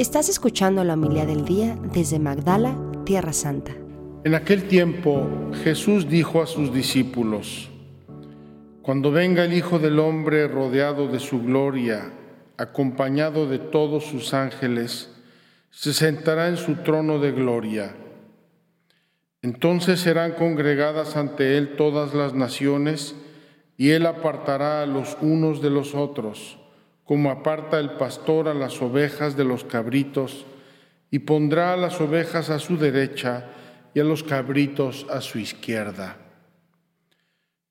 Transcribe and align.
Estás 0.00 0.30
escuchando 0.30 0.82
la 0.82 0.94
humildad 0.94 1.26
del 1.26 1.44
día 1.44 1.76
desde 1.92 2.18
Magdala, 2.18 2.74
Tierra 3.04 3.34
Santa. 3.34 3.72
En 4.24 4.34
aquel 4.34 4.66
tiempo 4.66 5.28
Jesús 5.62 6.08
dijo 6.08 6.40
a 6.40 6.46
sus 6.46 6.72
discípulos, 6.72 7.68
Cuando 8.80 9.10
venga 9.10 9.44
el 9.44 9.52
Hijo 9.52 9.78
del 9.78 9.98
Hombre 9.98 10.48
rodeado 10.48 11.06
de 11.08 11.20
su 11.20 11.42
gloria, 11.42 12.14
acompañado 12.56 13.46
de 13.46 13.58
todos 13.58 14.04
sus 14.06 14.32
ángeles, 14.32 15.14
se 15.68 15.92
sentará 15.92 16.48
en 16.48 16.56
su 16.56 16.76
trono 16.76 17.18
de 17.18 17.32
gloria. 17.32 17.94
Entonces 19.42 20.00
serán 20.00 20.32
congregadas 20.32 21.14
ante 21.18 21.58
él 21.58 21.76
todas 21.76 22.14
las 22.14 22.32
naciones, 22.32 23.16
y 23.76 23.90
él 23.90 24.06
apartará 24.06 24.80
a 24.80 24.86
los 24.86 25.18
unos 25.20 25.60
de 25.60 25.68
los 25.68 25.94
otros, 25.94 26.58
como 27.10 27.32
aparta 27.32 27.80
el 27.80 27.94
pastor 27.94 28.46
a 28.46 28.54
las 28.54 28.80
ovejas 28.80 29.36
de 29.36 29.42
los 29.42 29.64
cabritos, 29.64 30.46
y 31.10 31.18
pondrá 31.18 31.72
a 31.72 31.76
las 31.76 32.00
ovejas 32.00 32.50
a 32.50 32.60
su 32.60 32.78
derecha 32.78 33.46
y 33.92 33.98
a 33.98 34.04
los 34.04 34.22
cabritos 34.22 35.08
a 35.10 35.20
su 35.20 35.40
izquierda. 35.40 36.18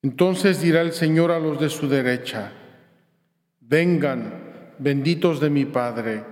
Entonces 0.01 0.59
dirá 0.59 0.81
el 0.81 0.91
Señor 0.91 1.31
a 1.31 1.39
los 1.39 1.57
de 1.57 1.69
su 1.69 1.87
derecha, 1.87 2.51
vengan, 3.61 4.73
benditos 4.77 5.39
de 5.39 5.49
mi 5.49 5.63
Padre, 5.63 6.25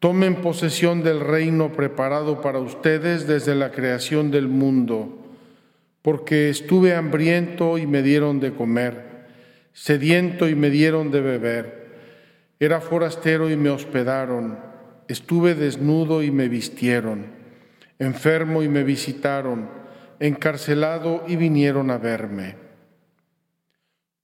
tomen 0.00 0.42
posesión 0.42 1.04
del 1.04 1.20
reino 1.20 1.70
preparado 1.74 2.40
para 2.40 2.58
ustedes 2.58 3.28
desde 3.28 3.54
la 3.54 3.70
creación 3.70 4.32
del 4.32 4.48
mundo, 4.48 5.16
porque 6.02 6.50
estuve 6.50 6.92
hambriento 6.92 7.78
y 7.78 7.86
me 7.86 8.02
dieron 8.02 8.40
de 8.40 8.52
comer, 8.52 9.28
sediento 9.72 10.48
y 10.48 10.56
me 10.56 10.70
dieron 10.70 11.12
de 11.12 11.20
beber, 11.20 11.85
era 12.58 12.80
forastero 12.80 13.50
y 13.50 13.56
me 13.56 13.70
hospedaron, 13.70 14.58
estuve 15.08 15.54
desnudo 15.54 16.22
y 16.22 16.30
me 16.30 16.48
vistieron, 16.48 17.26
enfermo 17.98 18.62
y 18.62 18.68
me 18.68 18.84
visitaron, 18.84 19.68
encarcelado 20.20 21.24
y 21.26 21.36
vinieron 21.36 21.90
a 21.90 21.98
verme. 21.98 22.56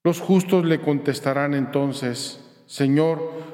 Los 0.04 0.20
justos 0.20 0.64
le 0.64 0.80
contestarán 0.80 1.54
entonces, 1.54 2.40
Señor, 2.66 3.52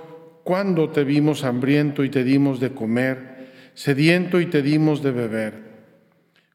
¿Cuándo 0.49 0.89
te 0.89 1.05
vimos 1.05 1.45
hambriento 1.45 2.05
y 2.05 2.09
te 2.09 2.25
dimos 2.25 2.59
de 2.59 2.73
comer, 2.73 3.51
sediento 3.75 4.41
y 4.41 4.47
te 4.47 4.63
dimos 4.63 5.03
de 5.03 5.11
beber? 5.11 5.53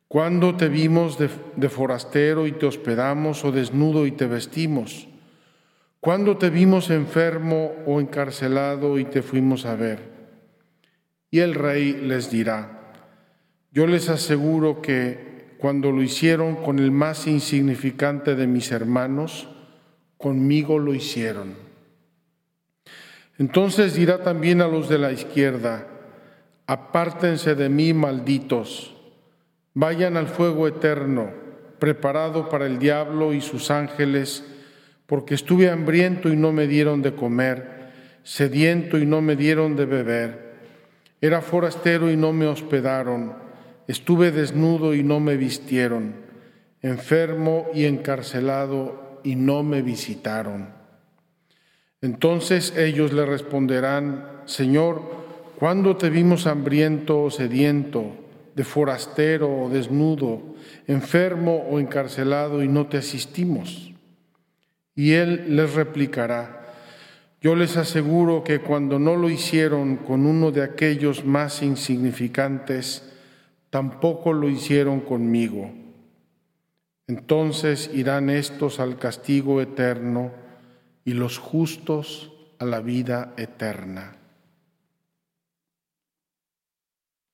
¿Cuándo 0.07 0.55
te 0.55 0.67
vimos 0.67 1.19
de, 1.19 1.69
forastero 1.69 2.47
y 2.47 2.53
te 2.53 2.65
hospedamos 2.65 3.45
o 3.45 3.51
desnudo 3.51 4.07
y 4.07 4.11
te 4.11 4.25
vestimos? 4.25 5.07
¿Cuándo 6.03 6.35
te 6.35 6.49
vimos 6.49 6.89
enfermo 6.89 7.71
o 7.85 8.01
encarcelado 8.01 8.99
y 8.99 9.05
te 9.05 9.21
fuimos 9.21 9.65
a 9.65 9.77
ver? 9.77 9.99
Y 11.31 11.39
el 11.39 11.55
rey 11.55 11.93
les 11.93 12.29
dirá, 12.29 12.91
yo 13.71 13.87
les 13.87 14.09
aseguro 14.09 14.81
que 14.81 15.55
cuando 15.59 15.93
lo 15.93 16.01
hicieron 16.01 16.57
con 16.57 16.79
el 16.79 16.91
más 16.91 17.25
insignificante 17.25 18.35
de 18.35 18.47
mis 18.47 18.73
hermanos, 18.73 19.47
conmigo 20.17 20.77
lo 20.77 20.93
hicieron. 20.93 21.53
Entonces 23.37 23.93
dirá 23.93 24.23
también 24.23 24.59
a 24.61 24.67
los 24.67 24.89
de 24.89 24.97
la 24.97 25.13
izquierda, 25.13 25.87
apártense 26.67 27.55
de 27.55 27.69
mí, 27.69 27.93
malditos, 27.93 28.93
vayan 29.73 30.17
al 30.17 30.27
fuego 30.27 30.67
eterno, 30.67 31.31
preparado 31.79 32.49
para 32.49 32.65
el 32.65 32.77
diablo 32.77 33.31
y 33.33 33.39
sus 33.39 33.71
ángeles, 33.71 34.52
porque 35.05 35.35
estuve 35.35 35.69
hambriento 35.69 36.29
y 36.29 36.35
no 36.35 36.51
me 36.51 36.67
dieron 36.67 37.01
de 37.01 37.13
comer, 37.13 37.91
sediento 38.23 38.97
y 38.97 39.05
no 39.05 39.21
me 39.21 39.35
dieron 39.35 39.75
de 39.75 39.85
beber, 39.85 40.53
era 41.21 41.41
forastero 41.41 42.11
y 42.11 42.17
no 42.17 42.33
me 42.33 42.47
hospedaron, 42.47 43.33
estuve 43.87 44.31
desnudo 44.31 44.93
y 44.93 45.03
no 45.03 45.19
me 45.19 45.37
vistieron, 45.37 46.15
enfermo 46.81 47.67
y 47.73 47.85
encarcelado 47.85 49.21
y 49.23 49.35
no 49.35 49.63
me 49.63 49.81
visitaron. 49.81 50.69
Entonces 52.01 52.75
ellos 52.75 53.13
le 53.13 53.25
responderán, 53.25 54.41
Señor, 54.45 55.01
¿cuándo 55.57 55.95
te 55.95 56.09
vimos 56.09 56.47
hambriento 56.47 57.21
o 57.23 57.31
sediento, 57.31 58.17
de 58.55 58.65
forastero 58.65 59.49
o 59.49 59.69
desnudo, 59.69 60.41
enfermo 60.87 61.65
o 61.69 61.79
encarcelado 61.79 62.61
y 62.61 62.67
no 62.67 62.87
te 62.87 62.97
asistimos? 62.97 63.92
Y 64.95 65.13
él 65.13 65.55
les 65.55 65.73
replicará, 65.73 66.63
yo 67.41 67.55
les 67.55 67.75
aseguro 67.75 68.43
que 68.43 68.59
cuando 68.59 68.99
no 68.99 69.17
lo 69.17 69.29
hicieron 69.29 69.97
con 69.97 70.25
uno 70.25 70.51
de 70.51 70.63
aquellos 70.63 71.25
más 71.25 71.61
insignificantes, 71.61 73.11
tampoco 73.69 74.31
lo 74.31 74.47
hicieron 74.47 75.01
conmigo. 75.01 75.71
Entonces 77.07 77.89
irán 77.93 78.29
estos 78.29 78.79
al 78.79 78.97
castigo 78.97 79.61
eterno 79.61 80.31
y 81.03 81.13
los 81.13 81.37
justos 81.37 82.31
a 82.59 82.65
la 82.65 82.79
vida 82.79 83.33
eterna. 83.35 84.15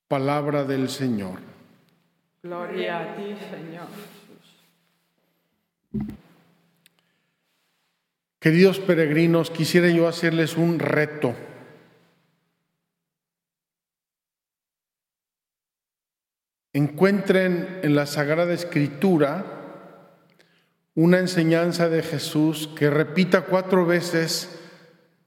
Palabra 0.08 0.64
del 0.64 0.90
Señor. 0.90 1.40
Gloria 2.42 3.00
a 3.00 3.16
ti, 3.16 3.36
Señor 3.52 3.88
Jesús. 5.92 6.29
Queridos 8.40 8.80
peregrinos, 8.80 9.52
quisiera 9.52 9.90
yo 9.90 10.08
hacerles 10.08 10.56
un 10.56 10.80
reto. 10.80 11.36
Encuentren 16.72 17.80
en 17.84 17.96
la 17.96 18.06
Sagrada 18.06 18.54
Escritura 18.54 19.44
una 20.96 21.20
enseñanza 21.20 21.90
de 21.90 22.02
Jesús 22.02 22.70
que 22.78 22.90
repita 22.90 23.42
cuatro 23.42 23.86
veces, 23.86 24.60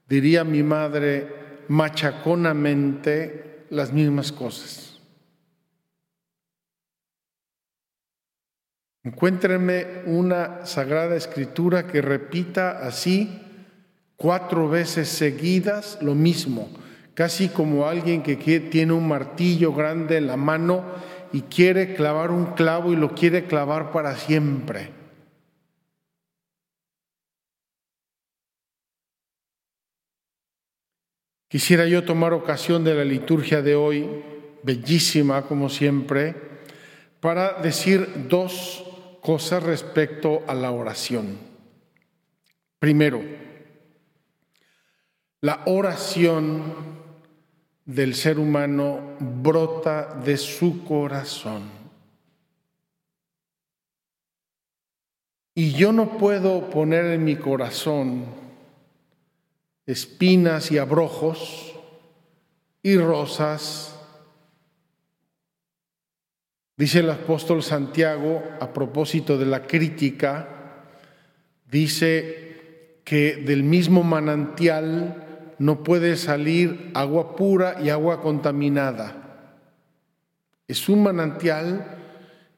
diría 0.07 0.43
mi 0.43 0.63
madre, 0.63 1.65
machaconamente 1.67 3.65
las 3.69 3.93
mismas 3.93 4.31
cosas. 4.31 4.92
Encuéntrenme 9.05 9.85
una 10.05 10.65
sagrada 10.65 11.17
escritura 11.17 11.87
que 11.87 12.01
repita 12.01 12.85
así 12.87 13.41
cuatro 14.15 14.69
veces 14.69 15.09
seguidas 15.09 15.97
lo 16.01 16.15
mismo, 16.15 16.69
casi 17.13 17.49
como 17.49 17.85
alguien 17.85 18.23
que 18.23 18.37
tiene 18.37 18.93
un 18.93 19.05
martillo 19.05 19.73
grande 19.73 20.15
en 20.15 20.27
la 20.27 20.37
mano 20.37 20.85
y 21.33 21.41
quiere 21.41 21.95
clavar 21.95 22.31
un 22.31 22.53
clavo 22.53 22.93
y 22.93 22.95
lo 22.95 23.13
quiere 23.13 23.43
clavar 23.43 23.91
para 23.91 24.15
siempre. 24.15 24.91
Quisiera 31.49 31.85
yo 31.87 32.05
tomar 32.05 32.31
ocasión 32.31 32.85
de 32.85 32.95
la 32.95 33.03
liturgia 33.03 33.61
de 33.61 33.75
hoy, 33.75 34.09
bellísima 34.63 35.41
como 35.41 35.67
siempre, 35.67 36.35
para 37.19 37.61
decir 37.61 38.27
dos 38.29 38.92
cosas 39.23 39.63
respecto 39.63 40.43
a 40.47 40.53
la 40.53 40.71
oración. 40.71 41.39
Primero, 42.77 43.21
la 45.41 45.63
oración 45.65 46.61
del 47.85 48.15
ser 48.15 48.37
humano 48.37 49.15
brota 49.19 50.13
de 50.13 50.37
su 50.37 50.83
corazón. 50.83 51.63
Y 55.55 55.73
yo 55.73 55.91
no 55.91 56.17
puedo 56.17 56.69
poner 56.69 57.05
en 57.05 57.23
mi 57.23 57.35
corazón 57.35 58.25
espinas 59.85 60.71
y 60.71 60.77
abrojos 60.77 61.73
y 62.81 62.97
rosas. 62.97 63.92
Dice 66.75 66.99
el 66.99 67.09
apóstol 67.11 67.61
Santiago 67.61 68.43
a 68.59 68.73
propósito 68.73 69.37
de 69.37 69.45
la 69.45 69.67
crítica, 69.67 70.47
dice 71.69 73.01
que 73.03 73.35
del 73.35 73.63
mismo 73.63 74.03
manantial 74.03 75.55
no 75.59 75.83
puede 75.83 76.17
salir 76.17 76.91
agua 76.95 77.35
pura 77.35 77.77
y 77.81 77.89
agua 77.89 78.21
contaminada. 78.21 79.15
Es 80.67 80.89
un 80.89 81.03
manantial 81.03 81.99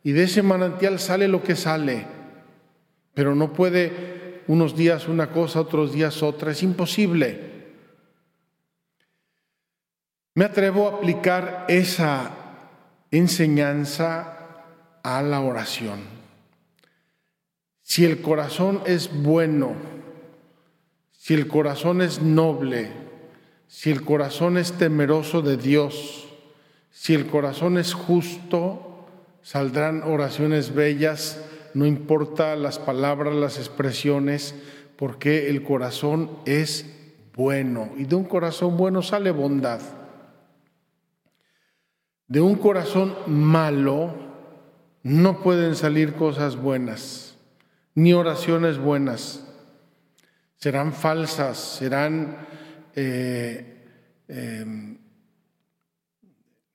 y 0.01 0.13
de 0.13 0.23
ese 0.23 0.41
manantial 0.41 0.99
sale 0.99 1.27
lo 1.27 1.43
que 1.43 1.55
sale, 1.55 2.05
pero 3.13 3.35
no 3.35 3.51
puede 3.51 4.43
unos 4.47 4.77
días 4.77 5.09
una 5.09 5.31
cosa, 5.31 5.59
otros 5.59 5.91
días 5.91 6.23
otra, 6.23 6.51
es 6.51 6.63
imposible. 6.63 7.55
Me 10.35 10.45
atrevo 10.45 10.87
a 10.87 10.97
aplicar 10.97 11.65
esa 11.67 12.44
enseñanza 13.11 14.37
a 15.03 15.21
la 15.21 15.41
oración. 15.41 15.99
Si 17.81 18.05
el 18.05 18.21
corazón 18.21 18.81
es 18.85 19.09
bueno, 19.21 19.73
si 21.11 21.33
el 21.33 21.47
corazón 21.47 22.01
es 22.01 22.21
noble, 22.21 22.89
si 23.67 23.91
el 23.91 24.03
corazón 24.03 24.57
es 24.57 24.73
temeroso 24.73 25.41
de 25.41 25.57
Dios, 25.57 26.27
si 26.91 27.13
el 27.13 27.27
corazón 27.27 27.77
es 27.77 27.93
justo, 27.93 29.05
saldrán 29.41 30.01
oraciones 30.03 30.73
bellas, 30.73 31.39
no 31.73 31.85
importa 31.85 32.55
las 32.55 32.79
palabras, 32.79 33.35
las 33.35 33.57
expresiones, 33.57 34.55
porque 34.95 35.49
el 35.49 35.61
corazón 35.61 36.31
es 36.45 36.85
bueno 37.35 37.91
y 37.97 38.05
de 38.05 38.15
un 38.15 38.23
corazón 38.23 38.77
bueno 38.77 39.01
sale 39.01 39.31
bondad. 39.31 39.81
De 42.27 42.41
un 42.41 42.55
corazón 42.55 43.15
malo 43.27 44.15
no 45.03 45.41
pueden 45.41 45.75
salir 45.75 46.13
cosas 46.13 46.55
buenas, 46.55 47.37
ni 47.93 48.13
oraciones 48.13 48.79
buenas. 48.79 49.45
Serán 50.57 50.93
falsas, 50.93 51.59
serán 51.59 52.37
eh, 52.95 53.85
em, 54.27 54.97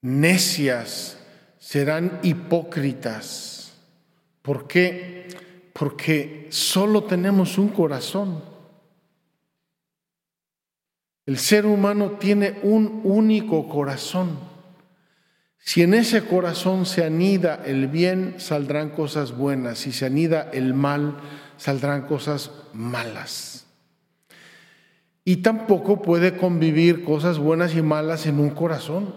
necias, 0.03 1.19
serán 1.59 2.21
hipócritas. 2.23 3.75
¿Por 4.43 4.69
qué? 4.69 5.27
Porque 5.73 6.47
solo 6.51 7.05
tenemos 7.05 7.59
un 7.59 7.69
corazón. 7.69 8.45
El 11.27 11.39
ser 11.39 11.67
humano 11.67 12.13
tiene 12.13 12.61
un 12.63 13.01
único 13.03 13.69
corazón. 13.69 14.50
Si 15.61 15.83
en 15.83 15.95
ese 15.95 16.23
corazón 16.23 16.87
se 16.87 17.05
anida 17.05 17.63
el 17.65 17.87
bien, 17.87 18.35
saldrán 18.39 18.91
cosas 18.91 19.37
buenas. 19.37 19.79
Si 19.79 19.93
se 19.93 20.07
anida 20.07 20.51
el 20.53 20.75
mal, 20.75 21.19
saldrán 21.57 22.07
cosas 22.07 22.51
malas. 22.73 23.67
Y 25.25 25.39
tampoco 25.39 26.03
puede 26.03 26.37
convivir 26.37 27.05
cosas 27.05 27.39
buenas 27.39 27.77
y 27.77 27.83
malas 27.83 28.27
en 28.27 28.41
un 28.41 28.51
corazón. 28.51 29.15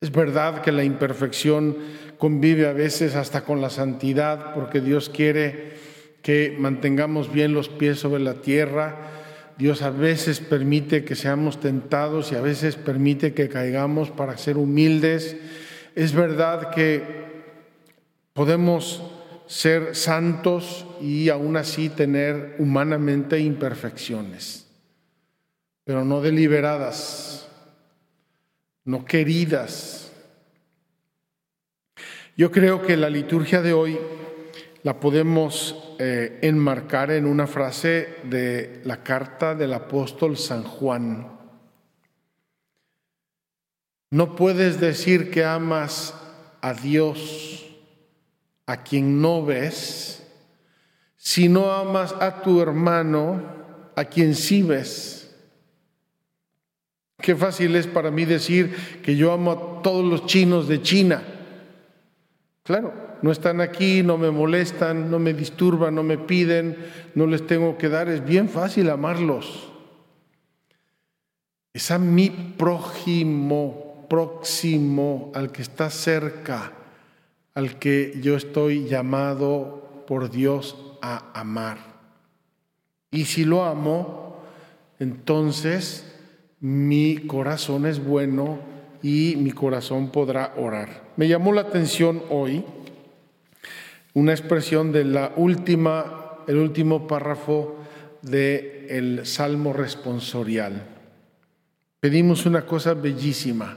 Es 0.00 0.10
verdad 0.10 0.60
que 0.60 0.72
la 0.72 0.84
imperfección 0.84 1.78
convive 2.18 2.66
a 2.66 2.72
veces 2.72 3.14
hasta 3.14 3.44
con 3.44 3.60
la 3.60 3.70
santidad, 3.70 4.52
porque 4.54 4.80
Dios 4.80 5.08
quiere 5.08 5.78
que 6.20 6.56
mantengamos 6.58 7.32
bien 7.32 7.54
los 7.54 7.68
pies 7.68 8.00
sobre 8.00 8.22
la 8.22 8.34
tierra. 8.34 9.23
Dios 9.56 9.82
a 9.82 9.90
veces 9.90 10.40
permite 10.40 11.04
que 11.04 11.14
seamos 11.14 11.60
tentados 11.60 12.32
y 12.32 12.34
a 12.34 12.40
veces 12.40 12.76
permite 12.76 13.34
que 13.34 13.48
caigamos 13.48 14.10
para 14.10 14.36
ser 14.36 14.56
humildes. 14.56 15.36
Es 15.94 16.12
verdad 16.12 16.70
que 16.70 17.24
podemos 18.32 19.02
ser 19.46 19.94
santos 19.94 20.86
y 21.00 21.28
aún 21.28 21.56
así 21.56 21.88
tener 21.88 22.56
humanamente 22.58 23.38
imperfecciones, 23.38 24.66
pero 25.84 26.04
no 26.04 26.20
deliberadas, 26.20 27.48
no 28.84 29.04
queridas. 29.04 30.12
Yo 32.36 32.50
creo 32.50 32.82
que 32.82 32.96
la 32.96 33.10
liturgia 33.10 33.62
de 33.62 33.72
hoy 33.72 33.98
la 34.82 34.98
podemos 34.98 35.83
eh, 35.98 36.38
enmarcar 36.42 37.10
en 37.10 37.26
una 37.26 37.46
frase 37.46 38.16
de 38.24 38.80
la 38.84 39.02
carta 39.02 39.54
del 39.54 39.72
apóstol 39.72 40.36
San 40.36 40.62
Juan. 40.62 41.28
No 44.10 44.36
puedes 44.36 44.80
decir 44.80 45.30
que 45.30 45.44
amas 45.44 46.14
a 46.60 46.74
Dios 46.74 47.66
a 48.66 48.82
quien 48.82 49.20
no 49.20 49.44
ves, 49.44 50.26
si 51.16 51.48
no 51.48 51.72
amas 51.72 52.14
a 52.20 52.42
tu 52.42 52.60
hermano, 52.60 53.42
a 53.96 54.04
quien 54.04 54.34
sí 54.34 54.62
ves. 54.62 55.34
Qué 57.18 57.34
fácil 57.34 57.74
es 57.76 57.86
para 57.86 58.10
mí 58.10 58.24
decir 58.24 59.00
que 59.02 59.16
yo 59.16 59.32
amo 59.32 59.50
a 59.52 59.82
todos 59.82 60.04
los 60.04 60.26
chinos 60.26 60.68
de 60.68 60.82
China. 60.82 61.22
Claro, 62.64 62.92
no 63.22 63.30
están 63.30 63.60
aquí, 63.60 64.02
no 64.02 64.18
me 64.18 64.32
molestan, 64.32 65.10
no 65.10 65.20
me 65.20 65.32
disturban, 65.32 65.94
no 65.94 66.02
me 66.02 66.18
piden, 66.18 66.76
no 67.14 67.26
les 67.26 67.46
tengo 67.46 67.78
que 67.78 67.88
dar. 67.88 68.08
Es 68.08 68.24
bien 68.24 68.48
fácil 68.48 68.90
amarlos. 68.90 69.70
Es 71.72 71.92
a 71.92 71.98
mi 71.98 72.30
prójimo, 72.30 74.06
próximo, 74.08 75.30
al 75.34 75.52
que 75.52 75.62
está 75.62 75.88
cerca 75.90 76.72
al 77.54 77.78
que 77.78 78.18
yo 78.20 78.36
estoy 78.36 78.86
llamado 78.88 80.04
por 80.06 80.30
Dios 80.30 80.76
a 81.00 81.30
amar. 81.38 81.78
Y 83.10 83.26
si 83.26 83.44
lo 83.44 83.64
amo, 83.64 84.42
entonces 84.98 86.04
mi 86.60 87.18
corazón 87.26 87.86
es 87.86 88.04
bueno 88.04 88.58
y 89.04 89.36
mi 89.36 89.52
corazón 89.52 90.08
podrá 90.08 90.54
orar. 90.56 91.12
Me 91.18 91.28
llamó 91.28 91.52
la 91.52 91.60
atención 91.60 92.22
hoy 92.30 92.64
una 94.14 94.32
expresión 94.32 94.92
de 94.92 95.04
la 95.04 95.34
última, 95.36 96.38
el 96.46 96.56
último 96.56 97.06
párrafo 97.06 97.76
del 98.22 98.86
el 98.88 99.26
Salmo 99.26 99.74
responsorial. 99.74 100.86
Pedimos 102.00 102.46
una 102.46 102.64
cosa 102.64 102.94
bellísima 102.94 103.76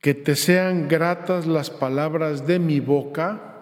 que 0.00 0.14
te 0.14 0.36
sean 0.36 0.88
gratas 0.88 1.46
las 1.46 1.68
palabras 1.68 2.46
de 2.46 2.58
mi 2.58 2.80
boca 2.80 3.56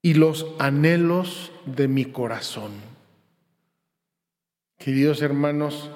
y 0.00 0.14
los 0.14 0.46
anhelos 0.58 1.52
de 1.66 1.86
mi 1.86 2.06
corazón. 2.06 2.72
Queridos 4.78 5.20
hermanos, 5.20 5.90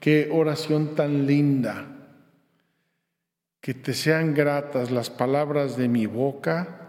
qué 0.00 0.28
oración 0.32 0.96
tan 0.96 1.26
linda. 1.26 1.86
Que 3.60 3.74
te 3.74 3.92
sean 3.92 4.34
gratas 4.34 4.90
las 4.90 5.10
palabras 5.10 5.76
de 5.76 5.86
mi 5.86 6.06
boca 6.06 6.88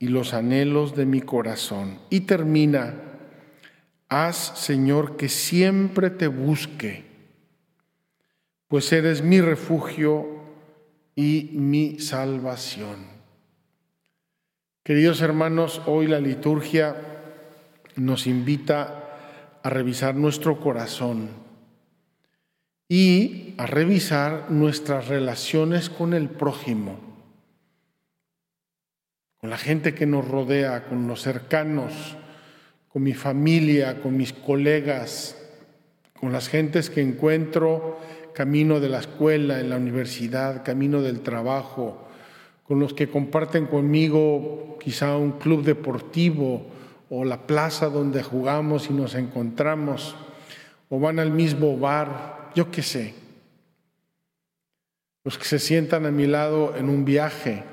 y 0.00 0.08
los 0.08 0.34
anhelos 0.34 0.96
de 0.96 1.06
mi 1.06 1.20
corazón. 1.20 2.00
Y 2.10 2.22
termina, 2.22 2.94
haz, 4.08 4.58
Señor, 4.58 5.16
que 5.16 5.28
siempre 5.28 6.10
te 6.10 6.26
busque, 6.26 7.04
pues 8.66 8.92
eres 8.92 9.22
mi 9.22 9.40
refugio 9.40 10.42
y 11.14 11.50
mi 11.52 12.00
salvación. 12.00 13.12
Queridos 14.82 15.20
hermanos, 15.20 15.80
hoy 15.86 16.08
la 16.08 16.18
liturgia 16.18 16.96
nos 17.94 18.26
invita 18.26 19.60
a 19.62 19.70
revisar 19.70 20.16
nuestro 20.16 20.58
corazón 20.58 21.41
y 22.94 23.54
a 23.56 23.64
revisar 23.64 24.50
nuestras 24.50 25.08
relaciones 25.08 25.88
con 25.88 26.12
el 26.12 26.28
prójimo, 26.28 27.00
con 29.38 29.48
la 29.48 29.56
gente 29.56 29.94
que 29.94 30.04
nos 30.04 30.28
rodea, 30.28 30.84
con 30.84 31.08
los 31.08 31.22
cercanos, 31.22 32.18
con 32.88 33.02
mi 33.02 33.14
familia, 33.14 34.02
con 34.02 34.14
mis 34.18 34.34
colegas, 34.34 35.38
con 36.20 36.32
las 36.32 36.50
gentes 36.50 36.90
que 36.90 37.00
encuentro 37.00 37.98
camino 38.34 38.78
de 38.78 38.90
la 38.90 38.98
escuela, 38.98 39.58
en 39.58 39.70
la 39.70 39.78
universidad, 39.78 40.62
camino 40.62 41.00
del 41.00 41.20
trabajo, 41.20 42.06
con 42.64 42.78
los 42.78 42.92
que 42.92 43.08
comparten 43.08 43.64
conmigo 43.68 44.76
quizá 44.78 45.16
un 45.16 45.38
club 45.38 45.64
deportivo 45.64 46.66
o 47.08 47.24
la 47.24 47.46
plaza 47.46 47.88
donde 47.88 48.22
jugamos 48.22 48.90
y 48.90 48.92
nos 48.92 49.14
encontramos, 49.14 50.14
o 50.92 51.00
van 51.00 51.18
al 51.18 51.30
mismo 51.30 51.78
bar, 51.78 52.50
yo 52.54 52.70
qué 52.70 52.82
sé. 52.82 53.14
Los 55.24 55.38
que 55.38 55.46
se 55.46 55.58
sientan 55.58 56.04
a 56.04 56.10
mi 56.10 56.26
lado 56.26 56.76
en 56.76 56.90
un 56.90 57.06
viaje. 57.06 57.64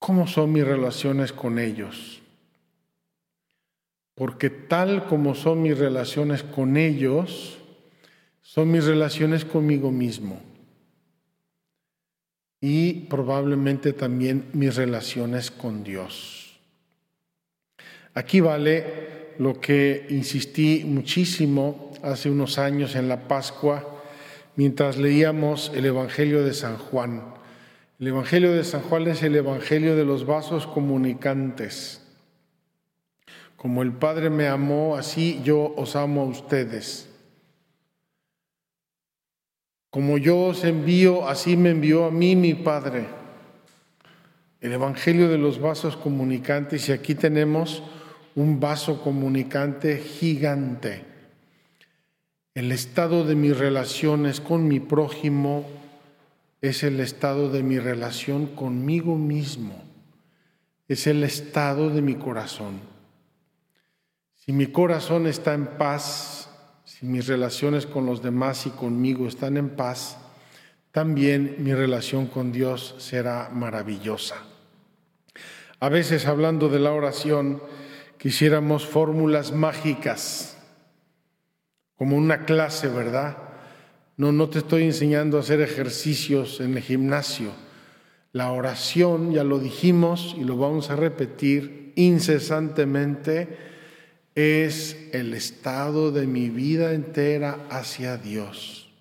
¿Cómo 0.00 0.26
son 0.26 0.52
mis 0.52 0.66
relaciones 0.66 1.32
con 1.32 1.60
ellos? 1.60 2.20
porque 4.16 4.48
tal 4.48 5.06
como 5.06 5.34
son 5.34 5.62
mis 5.62 5.78
relaciones 5.78 6.42
con 6.42 6.78
ellos, 6.78 7.58
son 8.40 8.72
mis 8.72 8.84
relaciones 8.84 9.44
conmigo 9.44 9.92
mismo 9.92 10.40
y 12.58 12.94
probablemente 13.10 13.92
también 13.92 14.46
mis 14.54 14.74
relaciones 14.74 15.50
con 15.50 15.84
Dios. 15.84 16.45
Aquí 18.16 18.40
vale 18.40 19.34
lo 19.38 19.60
que 19.60 20.06
insistí 20.08 20.84
muchísimo 20.86 21.92
hace 22.02 22.30
unos 22.30 22.58
años 22.58 22.94
en 22.94 23.10
la 23.10 23.28
Pascua, 23.28 24.00
mientras 24.56 24.96
leíamos 24.96 25.70
el 25.74 25.84
Evangelio 25.84 26.42
de 26.42 26.54
San 26.54 26.78
Juan. 26.78 27.34
El 28.00 28.06
Evangelio 28.06 28.54
de 28.54 28.64
San 28.64 28.80
Juan 28.80 29.06
es 29.08 29.22
el 29.22 29.36
Evangelio 29.36 29.96
de 29.96 30.06
los 30.06 30.24
vasos 30.24 30.66
comunicantes. 30.66 32.00
Como 33.58 33.82
el 33.82 33.92
Padre 33.92 34.30
me 34.30 34.48
amó, 34.48 34.96
así 34.96 35.42
yo 35.44 35.74
os 35.76 35.94
amo 35.94 36.22
a 36.22 36.24
ustedes. 36.24 37.10
Como 39.90 40.16
yo 40.16 40.38
os 40.38 40.64
envío, 40.64 41.28
así 41.28 41.58
me 41.58 41.68
envió 41.68 42.06
a 42.06 42.10
mí 42.10 42.34
mi 42.34 42.54
Padre. 42.54 43.04
El 44.62 44.72
Evangelio 44.72 45.28
de 45.28 45.36
los 45.36 45.60
vasos 45.60 45.98
comunicantes 45.98 46.88
y 46.88 46.92
aquí 46.92 47.14
tenemos 47.14 47.82
un 48.36 48.60
vaso 48.60 49.02
comunicante 49.02 49.96
gigante. 49.96 51.04
El 52.54 52.70
estado 52.70 53.24
de 53.24 53.34
mis 53.34 53.56
relaciones 53.56 54.40
con 54.40 54.68
mi 54.68 54.78
prójimo 54.78 55.66
es 56.60 56.82
el 56.82 57.00
estado 57.00 57.50
de 57.50 57.62
mi 57.62 57.78
relación 57.78 58.46
conmigo 58.46 59.16
mismo, 59.16 59.82
es 60.86 61.06
el 61.06 61.24
estado 61.24 61.90
de 61.90 62.02
mi 62.02 62.14
corazón. 62.14 62.80
Si 64.34 64.52
mi 64.52 64.66
corazón 64.66 65.26
está 65.26 65.54
en 65.54 65.66
paz, 65.66 66.50
si 66.84 67.06
mis 67.06 67.26
relaciones 67.26 67.86
con 67.86 68.04
los 68.04 68.22
demás 68.22 68.66
y 68.66 68.70
conmigo 68.70 69.26
están 69.26 69.56
en 69.56 69.70
paz, 69.70 70.18
también 70.92 71.56
mi 71.58 71.74
relación 71.74 72.26
con 72.26 72.52
Dios 72.52 72.96
será 72.98 73.48
maravillosa. 73.50 74.36
A 75.80 75.88
veces 75.88 76.26
hablando 76.26 76.68
de 76.68 76.78
la 76.78 76.92
oración, 76.92 77.60
quisiéramos 78.18 78.86
fórmulas 78.86 79.52
mágicas, 79.52 80.56
como 81.96 82.16
una 82.16 82.44
clase, 82.44 82.88
¿verdad? 82.88 83.36
No, 84.16 84.32
no 84.32 84.48
te 84.48 84.58
estoy 84.58 84.84
enseñando 84.84 85.36
a 85.36 85.40
hacer 85.40 85.60
ejercicios 85.60 86.60
en 86.60 86.76
el 86.76 86.82
gimnasio. 86.82 87.50
La 88.32 88.52
oración, 88.52 89.32
ya 89.32 89.44
lo 89.44 89.58
dijimos 89.58 90.34
y 90.38 90.44
lo 90.44 90.56
vamos 90.56 90.90
a 90.90 90.96
repetir 90.96 91.92
incesantemente, 91.96 93.56
es 94.34 95.08
el 95.12 95.32
estado 95.32 96.12
de 96.12 96.26
mi 96.26 96.50
vida 96.50 96.92
entera 96.92 97.58
hacia 97.70 98.18
Dios. 98.18 98.92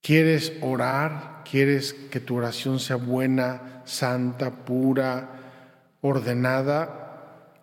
¿Quieres 0.00 0.52
orar? 0.62 1.42
¿Quieres 1.50 1.92
que 1.92 2.20
tu 2.20 2.36
oración 2.36 2.78
sea 2.78 2.96
buena, 2.96 3.82
santa, 3.84 4.64
pura, 4.64 5.96
ordenada? 6.00 7.09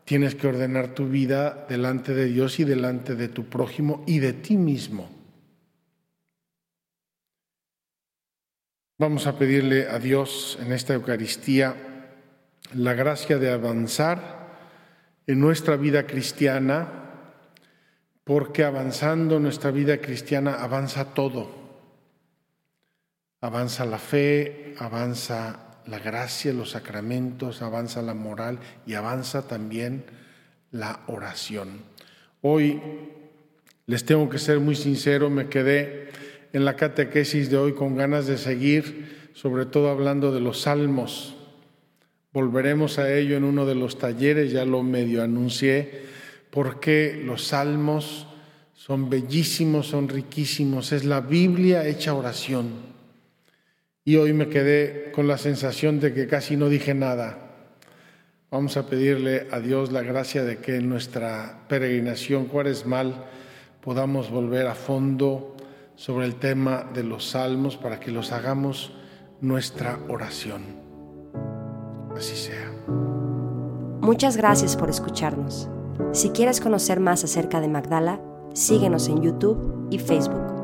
Tienes 0.08 0.36
que 0.36 0.48
ordenar 0.48 0.96
tu 0.96 1.10
vida 1.10 1.66
delante 1.68 2.14
de 2.14 2.28
Dios 2.28 2.62
y 2.62 2.64
delante 2.64 3.16
de 3.16 3.28
tu 3.28 3.50
prójimo 3.50 4.06
y 4.08 4.20
de 4.20 4.32
ti 4.32 4.56
mismo. 4.56 5.12
Vamos 8.98 9.28
a 9.28 9.38
pedirle 9.38 9.90
a 9.90 10.00
Dios 10.00 10.58
en 10.62 10.72
esta 10.72 10.94
Eucaristía 10.94 11.76
la 12.74 12.94
gracia 12.94 13.38
de 13.38 13.52
avanzar 13.52 14.48
en 15.28 15.42
nuestra 15.42 15.76
vida 15.76 16.08
cristiana, 16.08 16.88
porque 18.24 18.64
avanzando 18.64 19.42
nuestra 19.42 19.72
vida 19.72 19.98
cristiana 19.98 20.54
avanza 20.54 21.14
todo 21.14 21.68
Avanza 23.42 23.86
la 23.86 24.00
fe, 24.00 24.74
avanza 24.80 25.67
la 25.88 26.00
gracia, 26.00 26.54
los 26.54 26.72
sacramentos, 26.72 27.62
avanza 27.62 28.02
la 28.02 28.14
moral 28.14 28.60
y 28.86 28.94
avanza 28.94 29.48
también 29.48 30.04
la 30.72 31.02
oración. 31.08 31.82
Hoy 32.42 32.82
les 33.86 34.04
tengo 34.06 34.30
que 34.30 34.38
ser 34.38 34.60
muy 34.60 34.76
sincero, 34.76 35.30
me 35.30 35.48
quedé 35.48 36.10
en 36.54 36.66
la 36.66 36.76
catequesis 36.76 37.50
de 37.50 37.58
hoy 37.58 37.74
con 37.74 37.96
ganas 37.96 38.28
de 38.28 38.38
seguir, 38.38 39.32
sobre 39.34 39.66
todo 39.66 39.90
hablando 39.90 40.32
de 40.32 40.42
los 40.42 40.62
salmos. 40.62 41.36
Volveremos 42.34 43.00
a 43.00 43.14
ello 43.14 43.38
en 43.38 43.44
uno 43.44 43.66
de 43.66 43.76
los 43.76 43.98
talleres, 43.98 44.52
ya 44.52 44.66
lo 44.66 44.84
medio 44.84 45.24
anuncié, 45.24 46.02
porque 46.52 47.22
los 47.24 47.46
salmos 47.46 48.28
son 48.76 49.10
bellísimos, 49.10 49.88
son 49.88 50.10
riquísimos, 50.10 50.92
es 50.92 51.06
la 51.06 51.22
Biblia 51.22 51.88
hecha 51.88 52.14
oración. 52.14 52.97
Y 54.08 54.16
hoy 54.16 54.32
me 54.32 54.48
quedé 54.48 55.12
con 55.12 55.28
la 55.28 55.38
sensación 55.38 56.00
de 56.00 56.14
que 56.14 56.28
casi 56.28 56.56
no 56.56 56.70
dije 56.70 56.94
nada. 56.94 57.40
Vamos 58.50 58.78
a 58.78 58.86
pedirle 58.86 59.50
a 59.52 59.60
Dios 59.60 59.92
la 59.92 60.02
gracia 60.02 60.46
de 60.46 60.60
que 60.60 60.78
en 60.78 60.88
nuestra 60.88 61.66
peregrinación 61.68 62.46
cuaresmal 62.46 63.26
podamos 63.82 64.32
volver 64.32 64.68
a 64.68 64.76
fondo 64.76 65.58
sobre 65.98 66.26
el 66.26 66.36
tema 66.36 66.90
de 66.94 67.04
los 67.04 67.32
salmos 67.32 67.76
para 67.76 68.00
que 68.00 68.12
los 68.12 68.32
hagamos 68.32 68.94
nuestra 69.42 70.00
oración. 70.08 70.62
Así 72.16 72.38
sea. 72.38 72.72
Muchas 74.00 74.38
gracias 74.38 74.78
por 74.78 74.90
escucharnos. 74.90 75.68
Si 76.14 76.30
quieres 76.30 76.62
conocer 76.62 77.02
más 77.02 77.26
acerca 77.26 77.60
de 77.60 77.68
Magdala, 77.68 78.22
síguenos 78.54 79.10
en 79.10 79.22
YouTube 79.22 79.90
y 79.92 80.00
Facebook. 80.00 80.57